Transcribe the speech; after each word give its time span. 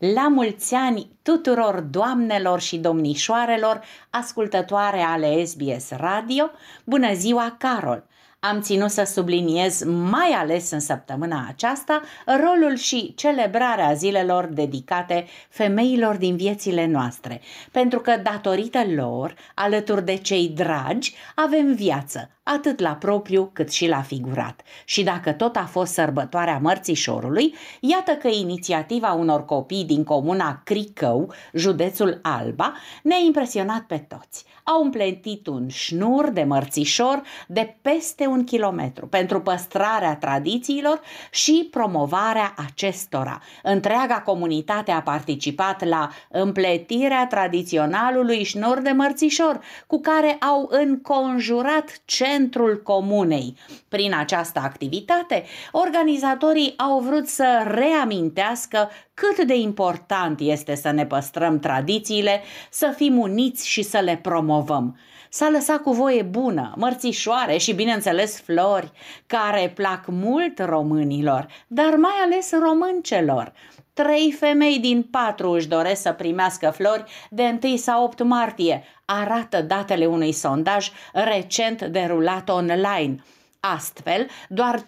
La 0.00 0.28
mulți 0.28 0.74
ani 0.74 1.10
tuturor 1.22 1.80
doamnelor 1.80 2.60
și 2.60 2.76
domnișoarelor 2.78 3.82
ascultătoare 4.10 5.00
ale 5.00 5.44
SBS 5.44 5.90
Radio, 5.90 6.50
bună 6.84 7.12
ziua 7.14 7.56
Carol! 7.58 8.04
Am 8.40 8.60
ținut 8.60 8.90
să 8.90 9.02
subliniez 9.02 9.82
mai 9.84 10.30
ales 10.30 10.70
în 10.70 10.80
săptămâna 10.80 11.46
aceasta 11.48 12.02
rolul 12.26 12.76
și 12.76 13.14
celebrarea 13.16 13.92
zilelor 13.92 14.44
dedicate 14.46 15.26
femeilor 15.48 16.16
din 16.16 16.36
viețile 16.36 16.86
noastre, 16.86 17.40
pentru 17.72 18.00
că 18.00 18.16
datorită 18.22 18.82
lor, 18.94 19.34
alături 19.54 20.04
de 20.04 20.16
cei 20.16 20.48
dragi, 20.48 21.14
avem 21.34 21.74
viață, 21.74 22.30
atât 22.42 22.80
la 22.80 22.94
propriu 22.94 23.50
cât 23.52 23.70
și 23.70 23.88
la 23.88 24.02
figurat. 24.02 24.60
Și 24.84 25.02
dacă 25.02 25.32
tot 25.32 25.56
a 25.56 25.68
fost 25.70 25.92
sărbătoarea 25.92 26.58
mărțișorului, 26.62 27.54
iată 27.80 28.12
că 28.12 28.28
inițiativa 28.28 29.12
unor 29.12 29.44
copii 29.44 29.84
din 29.84 30.04
comuna 30.04 30.60
Cricău, 30.64 31.32
județul 31.52 32.18
Alba, 32.22 32.74
ne-a 33.02 33.18
impresionat 33.26 33.80
pe 33.80 33.96
toți. 33.96 34.44
Au 34.64 34.82
împletit 34.82 35.46
un 35.46 35.68
șnur 35.68 36.30
de 36.30 36.42
mărțișor 36.42 37.22
de 37.46 37.76
peste 37.82 38.26
un 38.28 38.44
kilometru 38.44 39.06
pentru 39.06 39.40
păstrarea 39.40 40.16
tradițiilor 40.16 41.00
și 41.30 41.68
promovarea 41.70 42.54
acestora. 42.66 43.42
Întreaga 43.62 44.20
comunitate 44.20 44.90
a 44.90 45.02
participat 45.02 45.84
la 45.84 46.10
împletirea 46.28 47.26
tradiționalului 47.26 48.44
șnur 48.44 48.80
de 48.80 48.90
mărțișor, 48.90 49.60
cu 49.86 50.00
care 50.00 50.36
au 50.40 50.68
înconjurat 50.70 52.00
centrul 52.04 52.26
centrul 52.28 52.82
comunei. 52.82 53.56
Prin 53.88 54.14
această 54.14 54.60
activitate, 54.64 55.44
organizatorii 55.72 56.74
au 56.76 57.00
vrut 57.00 57.28
să 57.28 57.64
reamintească 57.66 58.90
cât 59.14 59.46
de 59.46 59.54
important 59.56 60.40
este 60.40 60.74
să 60.74 60.90
ne 60.90 61.06
păstrăm 61.06 61.58
tradițiile, 61.58 62.42
să 62.70 62.92
fim 62.96 63.18
uniți 63.18 63.68
și 63.68 63.82
să 63.82 63.98
le 63.98 64.18
promovăm. 64.22 64.96
S-a 65.28 65.48
lăsat 65.48 65.82
cu 65.82 65.92
voie 65.92 66.22
bună, 66.22 66.74
mărțișoare 66.76 67.56
și, 67.56 67.72
bineînțeles, 67.72 68.40
flori, 68.40 68.92
care 69.26 69.72
plac 69.74 70.04
mult 70.06 70.58
românilor, 70.58 71.46
dar 71.66 71.94
mai 71.96 72.14
ales 72.24 72.52
româncelor. 72.52 73.52
Trei 73.92 74.32
femei 74.38 74.78
din 74.78 75.02
patru 75.02 75.50
își 75.50 75.68
doresc 75.68 76.02
să 76.02 76.12
primească 76.12 76.70
flori 76.70 77.04
de 77.30 77.58
1 77.62 77.76
sau 77.76 78.04
8 78.04 78.22
martie, 78.22 78.84
arată 79.04 79.62
datele 79.62 80.06
unui 80.06 80.32
sondaj 80.32 80.90
recent 81.12 81.82
derulat 81.82 82.48
online. 82.48 83.22
Astfel, 83.60 84.26
doar 84.48 84.86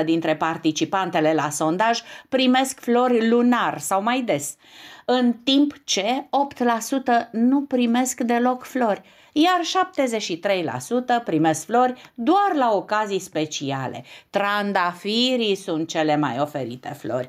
15% 0.00 0.04
dintre 0.04 0.36
participantele 0.36 1.34
la 1.34 1.50
sondaj 1.50 2.00
primesc 2.28 2.80
flori 2.80 3.28
lunar 3.28 3.78
sau 3.78 4.02
mai 4.02 4.22
des, 4.22 4.56
în 5.04 5.32
timp 5.32 5.74
ce 5.84 6.26
8% 7.26 7.30
nu 7.30 7.62
primesc 7.62 8.20
deloc 8.20 8.64
flori 8.64 9.02
iar 9.38 9.60
73% 11.20 11.24
primesc 11.24 11.64
flori 11.64 11.92
doar 12.14 12.52
la 12.54 12.72
ocazii 12.72 13.18
speciale. 13.18 14.04
Trandafirii 14.30 15.54
sunt 15.54 15.88
cele 15.88 16.16
mai 16.16 16.38
oferite 16.40 16.96
flori. 16.98 17.28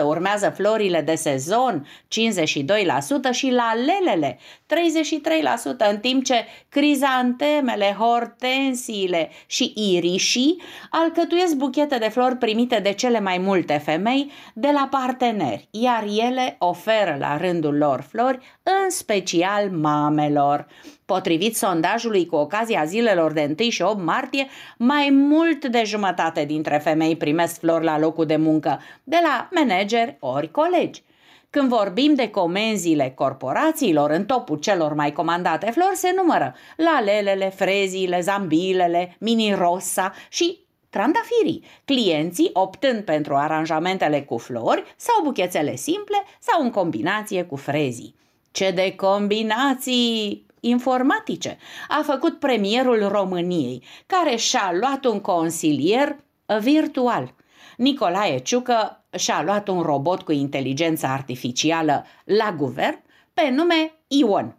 60% 0.00 0.02
urmează 0.04 0.50
florile 0.50 1.00
de 1.00 1.14
sezon, 1.14 1.86
52% 1.86 3.30
și 3.30 3.50
la 3.50 3.72
lelele, 3.74 4.38
33%, 4.38 5.90
în 5.90 5.98
timp 5.98 6.24
ce 6.24 6.44
crizantemele, 6.68 7.96
hortensiile 7.98 9.30
și 9.46 9.72
irișii 9.76 10.62
alcătuiesc 10.90 11.54
buchete 11.54 11.98
de 11.98 12.08
flori 12.08 12.36
primite 12.36 12.78
de 12.78 12.92
cele 12.92 13.20
mai 13.20 13.38
multe 13.38 13.80
femei 13.84 14.30
de 14.54 14.70
la 14.72 14.88
parteneri, 14.90 15.68
iar 15.70 16.04
ele 16.28 16.56
oferă 16.58 17.16
la 17.18 17.36
rândul 17.36 17.76
lor 17.76 18.00
flori, 18.10 18.38
în 18.62 18.90
special 18.90 19.70
mamelor. 19.70 20.66
Potrivit 21.04 21.56
sondajului 21.56 22.26
cu 22.26 22.36
ocazia 22.36 22.84
zilelor 22.84 23.32
de 23.32 23.54
1 23.58 23.70
și 23.70 23.82
8 23.82 24.04
martie, 24.04 24.46
mai 24.78 25.08
mult 25.10 25.64
de 25.64 25.82
jumătate 25.84 26.44
dintre 26.44 26.78
femei 26.78 27.16
primesc 27.16 27.58
flori 27.58 27.84
la 27.84 27.98
locul 27.98 28.26
de 28.26 28.36
muncă, 28.36 28.80
de 29.04 29.18
la 29.22 29.48
manageri 29.52 30.16
ori 30.20 30.50
colegi. 30.50 31.02
Când 31.50 31.68
vorbim 31.68 32.14
de 32.14 32.30
comenzile 32.30 33.12
corporațiilor, 33.14 34.10
în 34.10 34.24
topul 34.24 34.58
celor 34.58 34.94
mai 34.94 35.12
comandate 35.12 35.70
flori 35.70 35.96
se 35.96 36.12
numără 36.16 36.54
lalelele, 36.76 37.50
freziile, 37.50 38.20
zambilele, 38.20 39.16
mini-rosa 39.18 40.12
și 40.28 40.58
trandafirii, 40.90 41.64
clienții 41.84 42.50
optând 42.52 43.00
pentru 43.04 43.34
aranjamentele 43.34 44.22
cu 44.22 44.38
flori 44.38 44.94
sau 44.96 45.24
buchețele 45.24 45.76
simple 45.76 46.16
sau 46.40 46.62
în 46.62 46.70
combinație 46.70 47.42
cu 47.42 47.56
frezii. 47.56 48.14
Ce 48.50 48.70
de 48.70 48.94
combinații 48.94 50.45
informatice 50.68 51.58
a 51.88 52.02
făcut 52.04 52.38
premierul 52.38 53.08
României, 53.08 53.82
care 54.06 54.36
și-a 54.36 54.72
luat 54.80 55.04
un 55.04 55.20
consilier 55.20 56.16
virtual. 56.60 57.34
Nicolae 57.76 58.38
Ciucă 58.38 59.04
și-a 59.16 59.42
luat 59.42 59.68
un 59.68 59.80
robot 59.80 60.22
cu 60.22 60.32
inteligență 60.32 61.06
artificială 61.06 62.04
la 62.24 62.54
guvern 62.56 63.02
pe 63.34 63.50
nume 63.50 63.92
Ion. 64.06 64.56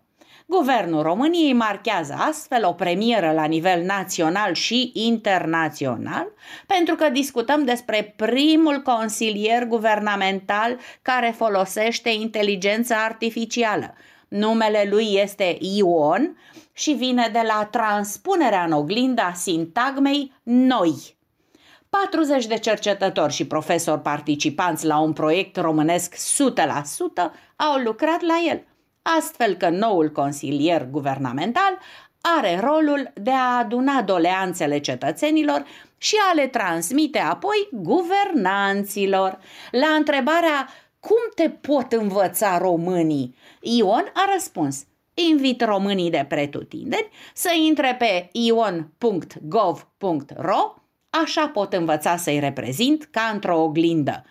Guvernul 0.49 1.01
României 1.01 1.53
marchează 1.53 2.15
astfel 2.17 2.65
o 2.65 2.73
premieră 2.73 3.31
la 3.31 3.45
nivel 3.45 3.83
național 3.83 4.53
și 4.53 4.91
internațional 4.93 6.27
pentru 6.67 6.95
că 6.95 7.09
discutăm 7.09 7.65
despre 7.65 8.13
primul 8.15 8.81
consilier 8.81 9.65
guvernamental 9.65 10.77
care 11.01 11.33
folosește 11.37 12.09
inteligența 12.09 12.95
artificială. 12.95 13.93
Numele 14.27 14.87
lui 14.89 15.13
este 15.13 15.57
Ion 15.59 16.37
și 16.73 16.91
vine 16.91 17.29
de 17.31 17.41
la 17.47 17.67
transpunerea 17.71 18.63
în 18.63 18.71
oglinda 18.71 19.31
sintagmei 19.35 20.33
noi. 20.43 21.15
40 21.89 22.45
de 22.45 22.57
cercetători 22.57 23.33
și 23.33 23.47
profesori 23.47 24.01
participanți 24.01 24.85
la 24.85 24.99
un 24.99 25.13
proiect 25.13 25.57
românesc 25.57 26.15
100% 26.15 26.19
au 27.55 27.77
lucrat 27.83 28.21
la 28.21 28.35
el, 28.49 28.63
astfel 29.01 29.55
că 29.55 29.69
noul 29.69 30.11
consilier 30.11 30.87
guvernamental 30.89 31.77
are 32.21 32.59
rolul 32.59 33.11
de 33.13 33.31
a 33.31 33.57
aduna 33.57 34.01
doleanțele 34.01 34.79
cetățenilor 34.79 35.65
și 35.97 36.15
a 36.31 36.33
le 36.33 36.47
transmite 36.47 37.19
apoi 37.19 37.69
guvernanților. 37.71 39.39
La 39.71 39.87
întrebarea 39.87 40.69
cum 40.99 41.17
te 41.35 41.49
pot 41.49 41.91
învăța 41.91 42.57
românii? 42.57 43.35
Ion 43.69 44.11
a 44.13 44.29
răspuns, 44.33 44.85
invit 45.13 45.63
românii 45.63 46.09
de 46.09 46.25
pretutindeni 46.27 47.09
să 47.33 47.49
intre 47.67 47.95
pe 47.99 48.29
ion.gov.ro, 48.31 48.75
așa 51.09 51.47
pot 51.47 51.73
învăța 51.73 52.17
să-i 52.17 52.39
reprezint 52.39 53.03
ca 53.03 53.29
într-o 53.33 53.61
oglindă. 53.61 54.25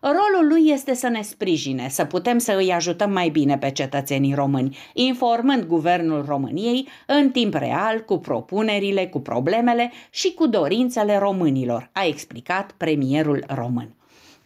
Rolul 0.00 0.48
lui 0.48 0.68
este 0.68 0.94
să 0.94 1.08
ne 1.08 1.22
sprijine, 1.22 1.88
să 1.88 2.04
putem 2.04 2.38
să 2.38 2.52
îi 2.52 2.72
ajutăm 2.72 3.12
mai 3.12 3.28
bine 3.28 3.58
pe 3.58 3.70
cetățenii 3.70 4.34
români, 4.34 4.78
informând 4.92 5.64
Guvernul 5.64 6.24
României 6.24 6.88
în 7.06 7.30
timp 7.30 7.54
real 7.54 8.00
cu 8.00 8.18
propunerile, 8.18 9.06
cu 9.06 9.20
problemele 9.20 9.92
și 10.10 10.34
cu 10.34 10.46
dorințele 10.46 11.18
românilor, 11.18 11.90
a 11.92 12.04
explicat 12.04 12.72
premierul 12.72 13.44
român 13.48 13.94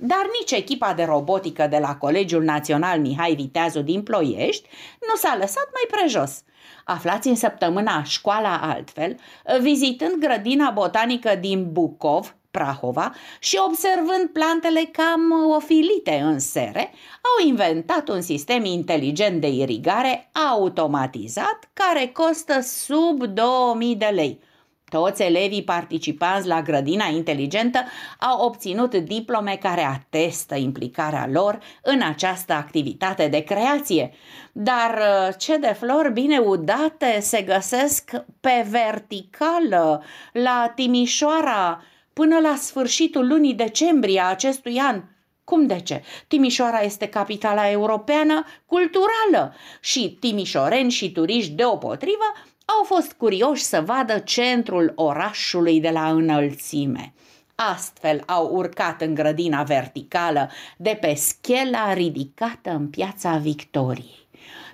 dar 0.07 0.27
nici 0.41 0.51
echipa 0.51 0.95
de 0.95 1.05
robotică 1.05 1.67
de 1.71 1.79
la 1.79 1.97
Colegiul 1.97 2.43
Național 2.43 3.01
Mihai 3.01 3.35
Viteazu 3.35 3.81
din 3.81 4.03
Ploiești 4.03 4.69
nu 5.09 5.15
s-a 5.15 5.37
lăsat 5.41 5.69
mai 5.73 6.01
prejos. 6.01 6.43
Aflați 6.85 7.29
în 7.29 7.35
săptămâna 7.35 8.03
Școala 8.03 8.57
Altfel, 8.57 9.17
vizitând 9.61 10.15
grădina 10.21 10.71
botanică 10.71 11.35
din 11.41 11.73
Bucov, 11.73 12.37
Prahova 12.51 13.15
și 13.39 13.59
observând 13.69 14.29
plantele 14.33 14.89
cam 14.93 15.33
ofilite 15.57 16.21
în 16.25 16.39
sere, 16.39 16.93
au 17.23 17.47
inventat 17.47 18.09
un 18.09 18.21
sistem 18.21 18.65
inteligent 18.65 19.41
de 19.41 19.49
irigare 19.49 20.31
automatizat 20.53 21.59
care 21.73 22.07
costă 22.07 22.61
sub 22.61 23.25
2000 23.25 23.97
de 23.97 24.11
lei– 24.15 24.41
toți 24.89 25.23
elevii 25.23 25.63
participanți 25.63 26.47
la 26.47 26.63
grădina 26.63 27.07
inteligentă 27.07 27.85
au 28.21 28.47
obținut 28.47 28.95
diplome 28.95 29.57
care 29.57 29.83
atestă 29.83 30.55
implicarea 30.55 31.29
lor 31.33 31.59
în 31.83 32.03
această 32.03 32.53
activitate 32.53 33.29
de 33.29 33.41
creație. 33.41 34.13
Dar 34.53 34.91
uh, 34.91 35.35
ce 35.39 35.57
de 35.57 35.77
flori 35.79 36.13
bine 36.13 36.39
udate 36.39 37.19
se 37.21 37.43
găsesc 37.43 38.11
pe 38.41 38.67
verticală 38.71 40.03
la 40.33 40.73
Timișoara 40.75 41.83
până 42.13 42.39
la 42.39 42.55
sfârșitul 42.57 43.27
lunii 43.27 43.55
decembrie 43.55 44.21
a 44.21 44.29
acestui 44.29 44.79
an. 44.79 45.03
Cum 45.45 45.67
de 45.67 45.81
ce? 45.81 46.03
Timișoara 46.29 46.81
este 46.81 47.09
capitala 47.09 47.71
europeană 47.71 48.45
culturală 48.67 49.55
și 49.81 50.17
timișoreni 50.21 50.91
și 50.91 51.13
turiști 51.13 51.53
deopotrivă 51.53 52.33
au 52.65 52.85
fost 52.85 53.13
curioși 53.13 53.63
să 53.63 53.81
vadă 53.81 54.19
centrul 54.19 54.93
orașului 54.95 55.81
de 55.81 55.91
la 55.91 56.11
înălțime. 56.11 57.13
Astfel 57.55 58.23
au 58.27 58.51
urcat 58.53 59.01
în 59.01 59.15
grădina 59.15 59.63
verticală 59.63 60.51
de 60.77 60.99
pe 61.01 61.15
schela 61.15 61.93
ridicată 61.93 62.71
în 62.71 62.89
piața 62.89 63.37
Victoriei. 63.37 64.23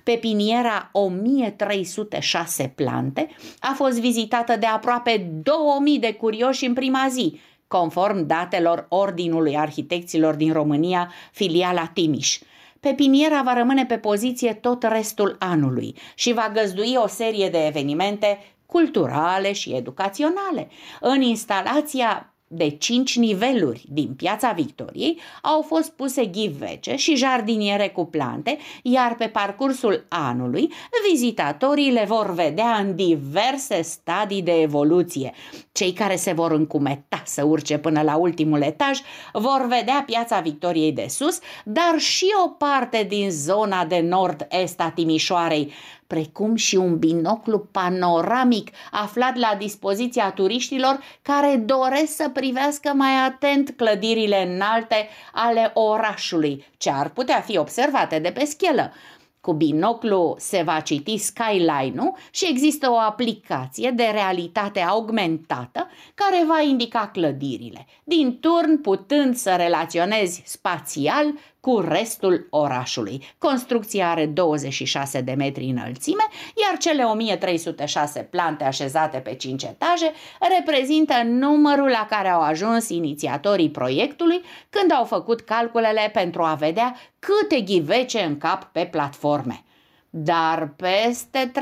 Pepiniera 0.04 0.88
1306 0.92 2.72
plante 2.74 3.28
a 3.58 3.72
fost 3.74 4.00
vizitată 4.00 4.56
de 4.56 4.66
aproape 4.66 5.30
2000 5.42 5.98
de 5.98 6.12
curioși 6.12 6.64
în 6.64 6.72
prima 6.72 7.06
zi, 7.10 7.40
conform 7.66 8.26
datelor 8.26 8.86
Ordinului 8.88 9.56
Arhitecților 9.56 10.34
din 10.34 10.52
România, 10.52 11.12
filiala 11.32 11.86
Timiș. 11.86 12.38
Pepiniera 12.80 13.42
va 13.42 13.54
rămâne 13.54 13.86
pe 13.86 13.98
poziție 13.98 14.54
tot 14.54 14.82
restul 14.82 15.36
anului 15.38 15.96
și 16.14 16.32
va 16.32 16.50
găzdui 16.54 16.94
o 16.96 17.06
serie 17.06 17.48
de 17.48 17.66
evenimente 17.66 18.38
culturale 18.66 19.52
și 19.52 19.74
educaționale. 19.74 20.68
În 21.00 21.20
instalația 21.20 22.34
de 22.52 22.68
cinci 22.68 23.16
niveluri 23.16 23.84
din 23.88 24.14
Piața 24.16 24.52
Victoriei 24.52 25.18
au 25.42 25.62
fost 25.62 25.90
puse 25.90 26.24
ghivece 26.24 26.96
și 26.96 27.16
jardiniere 27.16 27.88
cu 27.88 28.04
plante, 28.04 28.58
iar 28.82 29.14
pe 29.14 29.26
parcursul 29.26 30.06
anului 30.08 30.72
vizitatorii 31.10 31.92
le 31.92 32.04
vor 32.08 32.34
vedea 32.34 32.76
în 32.76 32.96
diverse 32.96 33.82
stadii 33.82 34.42
de 34.42 34.60
evoluție. 34.60 35.32
Cei 35.72 35.92
care 35.92 36.16
se 36.16 36.32
vor 36.32 36.50
încumeta 36.50 37.22
să 37.24 37.44
urce 37.44 37.78
până 37.78 38.02
la 38.02 38.16
ultimul 38.16 38.62
etaj 38.62 38.98
vor 39.32 39.66
vedea 39.68 40.02
Piața 40.06 40.40
Victoriei 40.40 40.92
de 40.92 41.06
sus, 41.08 41.38
dar 41.64 41.98
și 41.98 42.26
o 42.44 42.48
parte 42.48 43.06
din 43.08 43.30
zona 43.30 43.84
de 43.84 44.00
nord-est 44.00 44.80
a 44.80 44.90
Timișoarei, 44.94 45.72
precum 46.10 46.54
și 46.54 46.76
un 46.76 46.98
binoclu 46.98 47.58
panoramic 47.58 48.70
aflat 48.90 49.36
la 49.36 49.54
dispoziția 49.58 50.30
turiștilor 50.30 51.00
care 51.22 51.56
doresc 51.56 52.16
să 52.16 52.28
privească 52.28 52.92
mai 52.94 53.12
atent 53.26 53.70
clădirile 53.76 54.52
înalte 54.52 55.08
ale 55.32 55.70
orașului, 55.74 56.64
ce 56.76 56.90
ar 56.90 57.08
putea 57.08 57.40
fi 57.40 57.58
observate 57.58 58.18
de 58.18 58.30
pe 58.30 58.44
schelă. 58.44 58.92
Cu 59.40 59.52
binoclu 59.52 60.36
se 60.38 60.62
va 60.62 60.80
citi 60.80 61.16
skyline-ul 61.16 62.16
și 62.30 62.46
există 62.48 62.90
o 62.90 62.96
aplicație 62.96 63.90
de 63.90 64.08
realitate 64.12 64.80
augmentată 64.80 65.88
care 66.14 66.44
va 66.46 66.60
indica 66.60 67.10
clădirile, 67.12 67.86
din 68.04 68.40
turn 68.40 68.80
putând 68.80 69.34
să 69.36 69.54
relaționezi 69.56 70.42
spațial 70.44 71.34
cu 71.60 71.80
restul 71.80 72.46
orașului. 72.50 73.22
Construcția 73.38 74.10
are 74.10 74.26
26 74.26 75.20
de 75.20 75.32
metri 75.32 75.64
înălțime, 75.64 76.28
iar 76.66 76.78
cele 76.78 77.02
1306 77.02 78.20
plante 78.20 78.64
așezate 78.64 79.18
pe 79.18 79.34
5 79.34 79.62
etaje 79.62 80.12
reprezintă 80.58 81.22
numărul 81.24 81.88
la 81.88 82.06
care 82.10 82.28
au 82.28 82.40
ajuns 82.40 82.88
inițiatorii 82.88 83.70
proiectului 83.70 84.42
când 84.70 84.92
au 84.92 85.04
făcut 85.04 85.40
calculele 85.40 86.10
pentru 86.12 86.42
a 86.42 86.54
vedea 86.54 86.96
câte 87.18 87.60
ghivece 87.60 88.20
în 88.20 88.38
cap 88.38 88.64
pe 88.64 88.88
platforme. 88.90 89.64
Dar 90.10 90.74
peste 90.76 91.52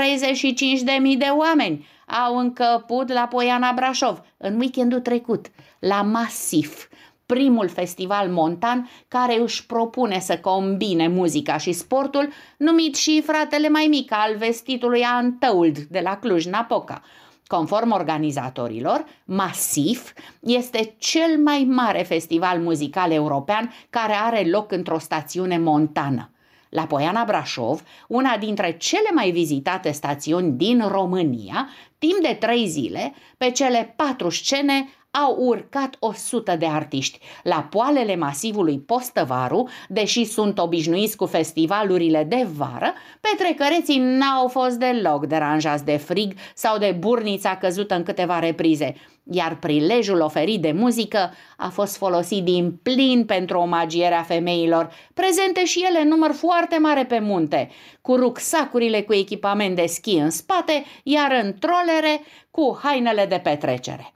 35.000 1.12 1.18
de 1.18 1.32
oameni 1.38 1.86
au 2.24 2.36
încăput 2.36 3.12
la 3.12 3.26
Poiana 3.26 3.72
Brașov 3.72 4.20
în 4.36 4.58
weekendul 4.58 5.00
trecut, 5.00 5.46
la 5.78 6.02
Masif, 6.02 6.86
primul 7.34 7.68
festival 7.68 8.28
montan 8.28 8.90
care 9.08 9.40
își 9.40 9.66
propune 9.66 10.18
să 10.18 10.38
combine 10.38 11.08
muzica 11.08 11.56
și 11.56 11.72
sportul, 11.72 12.28
numit 12.56 12.96
și 12.96 13.22
fratele 13.22 13.68
mai 13.68 13.86
mic 13.88 14.12
al 14.12 14.36
vestitului 14.36 15.04
Untold 15.22 15.78
de 15.78 16.00
la 16.00 16.16
Cluj-Napoca. 16.16 17.02
Conform 17.46 17.92
organizatorilor, 17.92 19.04
Masif 19.24 20.12
este 20.40 20.94
cel 20.98 21.38
mai 21.44 21.66
mare 21.68 22.02
festival 22.02 22.58
muzical 22.58 23.12
european 23.12 23.72
care 23.90 24.12
are 24.12 24.48
loc 24.50 24.72
într-o 24.72 24.98
stațiune 24.98 25.58
montană. 25.58 26.30
La 26.68 26.86
Poiana 26.86 27.24
Brașov, 27.24 27.82
una 28.08 28.36
dintre 28.36 28.76
cele 28.76 29.10
mai 29.14 29.30
vizitate 29.30 29.90
stațiuni 29.90 30.52
din 30.52 30.84
România, 30.88 31.68
timp 31.98 32.18
de 32.22 32.36
trei 32.40 32.66
zile, 32.66 33.14
pe 33.36 33.50
cele 33.50 33.94
patru 33.96 34.30
scene 34.30 34.88
au 35.10 35.36
urcat 35.38 35.96
100 35.98 36.56
de 36.56 36.66
artiști. 36.66 37.18
La 37.42 37.66
poalele 37.70 38.16
masivului 38.16 38.78
Postăvaru, 38.78 39.68
deși 39.88 40.24
sunt 40.24 40.58
obișnuiți 40.58 41.16
cu 41.16 41.26
festivalurile 41.26 42.24
de 42.24 42.46
vară, 42.56 42.92
petrecăreții 43.20 43.98
n-au 43.98 44.48
fost 44.48 44.76
deloc 44.76 45.26
deranjați 45.26 45.84
de 45.84 45.96
frig 45.96 46.32
sau 46.54 46.78
de 46.78 46.96
burnița 46.98 47.56
căzută 47.56 47.94
în 47.94 48.02
câteva 48.02 48.38
reprize, 48.38 48.94
iar 49.30 49.56
prilejul 49.56 50.20
oferit 50.20 50.60
de 50.60 50.72
muzică 50.72 51.32
a 51.56 51.68
fost 51.68 51.96
folosit 51.96 52.44
din 52.44 52.78
plin 52.82 53.24
pentru 53.24 53.58
omagierea 53.58 54.22
femeilor, 54.22 54.90
prezente 55.14 55.64
și 55.64 55.84
ele 55.88 56.00
în 56.00 56.08
număr 56.08 56.32
foarte 56.32 56.78
mare 56.78 57.04
pe 57.04 57.18
munte, 57.18 57.70
cu 58.00 58.16
rucsacurile 58.16 59.02
cu 59.02 59.14
echipament 59.14 59.76
de 59.76 59.86
schi 59.86 60.16
în 60.16 60.30
spate, 60.30 60.84
iar 61.02 61.40
în 61.42 61.54
trolere 61.58 62.20
cu 62.50 62.78
hainele 62.82 63.26
de 63.26 63.40
petrecere 63.42 64.12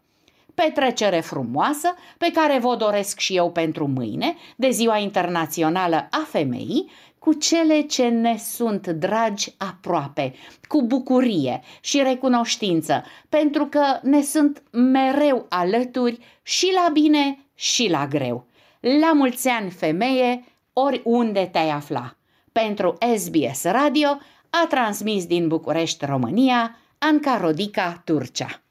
petrecere 0.55 1.21
frumoasă 1.21 1.95
pe 2.19 2.31
care 2.35 2.59
vă 2.59 2.77
doresc 2.77 3.19
și 3.19 3.37
eu 3.37 3.51
pentru 3.51 3.87
mâine, 3.87 4.37
de 4.57 4.71
Ziua 4.71 4.99
Internațională 4.99 5.97
a 6.11 6.27
Femeii, 6.29 6.91
cu 7.19 7.33
cele 7.33 7.81
ce 7.81 8.09
ne 8.09 8.37
sunt 8.39 8.87
dragi 8.87 9.55
aproape, 9.59 10.35
cu 10.69 10.83
bucurie 10.83 11.63
și 11.81 12.03
recunoștință, 12.03 13.05
pentru 13.29 13.67
că 13.67 13.85
ne 14.03 14.23
sunt 14.23 14.63
mereu 14.71 15.47
alături 15.49 16.19
și 16.43 16.73
la 16.75 16.91
bine 16.93 17.39
și 17.55 17.89
la 17.91 18.07
greu. 18.07 18.47
La 18.81 19.13
mulți 19.13 19.49
ani, 19.49 19.71
femeie, 19.71 20.45
oriunde 20.73 21.49
te-ai 21.53 21.71
afla. 21.71 22.17
Pentru 22.53 22.99
SBS 23.17 23.65
Radio 23.65 24.09
a 24.51 24.67
transmis 24.69 25.27
din 25.27 25.49
București, 25.49 26.05
România, 26.05 26.77
Anca 26.99 27.37
Rodica 27.37 28.03
Turcea. 28.05 28.63